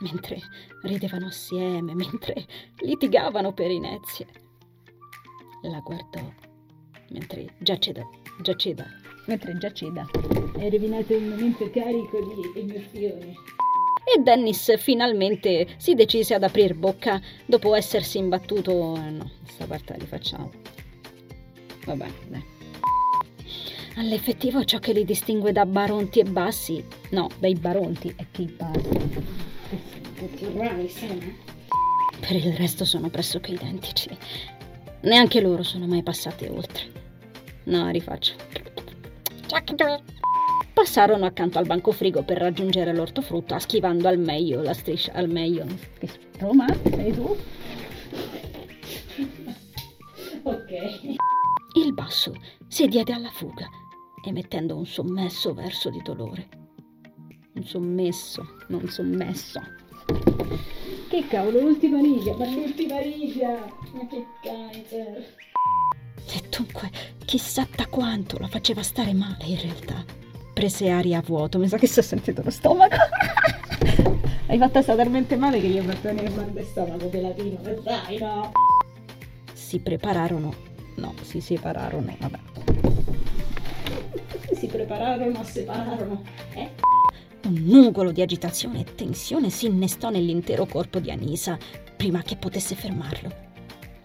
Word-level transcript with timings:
mentre 0.00 0.40
ridevano 0.82 1.26
assieme, 1.26 1.94
mentre 1.94 2.46
litigavano 2.78 3.52
per 3.52 3.70
inezie. 3.70 4.26
La 5.62 5.80
guardò 5.80 6.20
mentre 7.10 7.54
giaceda, 7.58 8.06
giaceda, 8.42 8.86
mentre 9.26 9.56
giaceda 9.58 10.06
e 10.58 10.70
rovinate 10.70 11.14
un 11.14 11.28
momento 11.28 11.70
carico 11.70 12.18
di 12.20 12.60
emozioni. 12.60 13.36
E 14.04 14.22
Dennis 14.22 14.78
finalmente 14.78 15.66
si 15.76 15.94
decise 15.94 16.34
ad 16.34 16.42
aprir 16.42 16.74
bocca 16.74 17.20
dopo 17.44 17.74
essersi 17.74 18.18
imbattuto. 18.18 18.96
No, 18.96 19.30
questa 19.42 19.66
parte 19.66 19.92
la 19.92 19.98
rifacciamo. 19.98 20.50
Vabbè, 21.84 22.06
dai. 22.28 22.44
All'effettivo 23.96 24.64
ciò 24.64 24.78
che 24.78 24.92
li 24.92 25.04
distingue 25.04 25.52
da 25.52 25.66
baronti 25.66 26.20
e 26.20 26.24
bassi, 26.24 26.82
no, 27.10 27.28
dai 27.38 27.54
baronti 27.54 28.14
è 28.16 28.24
che 28.30 28.42
i 28.42 28.46
bassi. 28.46 29.57
Per 32.20 32.34
il 32.34 32.54
resto 32.54 32.84
sono 32.84 33.08
pressoché 33.10 33.52
identici. 33.52 34.10
Neanche 35.02 35.40
loro 35.40 35.62
sono 35.62 35.86
mai 35.86 36.02
passati 36.02 36.46
oltre. 36.46 36.82
No, 37.64 37.88
rifaccio. 37.90 38.34
Passarono 40.72 41.26
accanto 41.26 41.58
al 41.58 41.66
banco 41.66 41.92
frigo 41.92 42.22
per 42.22 42.38
raggiungere 42.38 42.94
l'ortofrutta, 42.94 43.58
schivando 43.58 44.08
al 44.08 44.18
meglio 44.18 44.62
la 44.62 44.74
striscia. 44.74 45.12
Al 45.12 45.28
meglio. 45.28 45.66
Roma, 46.38 46.66
sei 46.84 47.12
tu? 47.12 47.36
ok. 50.42 50.70
Il 51.74 51.92
basso 51.92 52.32
si 52.66 52.86
diede 52.86 53.12
alla 53.12 53.30
fuga, 53.30 53.68
emettendo 54.24 54.76
un 54.76 54.86
sommesso 54.86 55.52
verso 55.52 55.90
di 55.90 56.00
dolore. 56.02 56.57
Un 57.54 57.64
sommesso, 57.64 58.46
non 58.68 58.88
sommesso. 58.88 59.60
Che 61.08 61.26
cavolo, 61.26 61.60
l'ultima 61.60 62.00
riga, 62.00 62.34
ma 62.36 62.46
l'ultima 62.46 63.00
riga! 63.00 63.58
Ma 63.92 64.06
che 64.06 64.26
cazzo! 64.42 65.46
E 66.30 66.42
dunque, 66.50 66.90
chissà 67.24 67.66
da 67.74 67.86
quanto 67.86 68.38
la 68.38 68.46
faceva 68.46 68.82
stare 68.82 69.14
male 69.14 69.44
in 69.44 69.60
realtà. 69.60 70.04
Prese 70.52 70.90
aria 70.90 71.18
a 71.18 71.22
vuoto, 71.22 71.58
mi 71.58 71.68
sa 71.68 71.78
che 71.78 71.86
sto 71.86 72.02
sentendo 72.02 72.42
lo 72.42 72.50
stomaco. 72.50 72.96
Hai 74.46 74.58
fatto 74.58 74.82
stare 74.82 75.02
talmente 75.02 75.36
male 75.36 75.60
che 75.60 75.68
gli 75.68 75.78
ho 75.78 75.82
fatto 75.82 76.08
venire 76.08 76.28
mal 76.30 76.50
di 76.50 76.62
stomaco 76.64 77.06
pelatino, 77.06 77.58
dai 77.82 78.18
no! 78.18 78.52
Si 79.52 79.78
prepararono, 79.80 80.54
no, 80.96 81.14
si 81.22 81.40
separarono, 81.40 82.16
vabbè. 82.18 82.38
Si 84.54 84.66
prepararono, 84.66 85.42
separarono, 85.44 86.22
eh? 86.54 86.70
Un 87.44 87.54
nugolo 87.64 88.10
di 88.10 88.20
agitazione 88.20 88.80
e 88.80 88.94
tensione 88.94 89.48
si 89.50 89.66
innestò 89.66 90.10
nell'intero 90.10 90.66
corpo 90.66 90.98
di 90.98 91.10
Anisa 91.10 91.56
prima 91.96 92.22
che 92.22 92.36
potesse 92.36 92.74
fermarlo. 92.74 93.46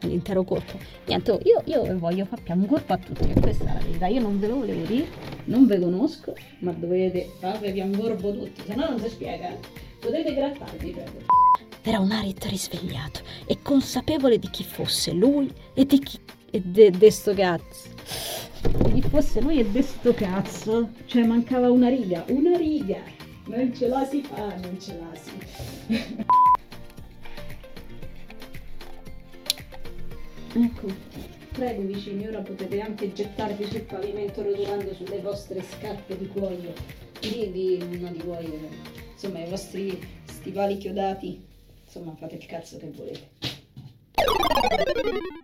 L'intero 0.00 0.42
corpo. 0.42 0.78
Niente, 1.06 1.38
io, 1.44 1.62
io 1.64 1.98
voglio 1.98 2.24
far 2.24 2.40
un 2.48 2.66
corpo 2.66 2.92
a 2.92 2.98
tutti, 2.98 3.32
questa 3.40 3.64
è 3.64 3.72
la 3.74 3.80
verità. 3.80 4.06
Io 4.08 4.20
non 4.20 4.38
ve 4.38 4.48
lo 4.48 4.56
volevo 4.56 4.84
dire, 4.84 5.06
non 5.44 5.66
ve 5.66 5.78
conosco, 5.78 6.34
ma 6.58 6.72
dovete 6.72 7.30
farvi 7.38 7.80
un 7.80 7.96
corpo 7.96 8.32
tutti, 8.32 8.62
se 8.66 8.74
no 8.74 8.88
non 8.90 9.00
si 9.00 9.08
spiega. 9.08 9.50
eh. 9.50 9.58
Potete 10.00 10.34
grattarvi, 10.34 10.90
prego. 10.90 11.10
Era 11.82 11.98
un 12.00 12.10
Arit 12.10 12.44
risvegliato 12.44 13.20
e 13.46 13.58
consapevole 13.62 14.38
di 14.38 14.50
chi 14.50 14.64
fosse 14.64 15.12
lui 15.12 15.52
e 15.74 15.84
di 15.86 15.98
chi... 15.98 16.18
e 16.50 16.60
de, 16.60 16.90
de 16.90 17.10
sto 17.10 17.32
cazzo. 17.34 17.88
Chi 18.92 19.02
fosse 19.02 19.40
lui 19.40 19.60
e 19.60 19.66
de 19.66 19.82
sto 19.82 20.12
cazzo. 20.14 20.90
Cioè 21.06 21.24
mancava 21.24 21.70
una 21.70 21.88
riga, 21.88 22.24
una 22.28 22.56
riga. 22.56 23.20
Non 23.46 23.74
ce 23.74 23.88
la 23.88 24.04
si 24.04 24.22
fa, 24.22 24.54
non 24.56 24.80
ce 24.80 24.98
la 24.98 25.14
si. 25.16 25.30
ecco, 30.54 30.86
prego 31.50 31.82
vicini, 31.82 32.28
ora 32.28 32.40
potete 32.40 32.80
anche 32.80 33.12
gettarvi 33.12 33.64
sul 33.64 33.82
pavimento 33.82 34.42
rotolando 34.42 34.94
sulle 34.94 35.18
vostre 35.18 35.62
scarpe 35.62 36.16
di 36.16 36.28
cuoio. 36.28 36.72
Di, 37.18 37.50
di, 37.50 37.98
no, 38.00 38.10
di 38.10 38.18
cuoio, 38.18 38.68
insomma, 39.12 39.40
i 39.40 39.48
vostri 39.48 40.00
stivali 40.24 40.76
chiodati. 40.76 41.44
Insomma, 41.84 42.14
fate 42.16 42.36
il 42.36 42.46
cazzo 42.46 42.78
che 42.78 42.90
volete. 42.90 43.28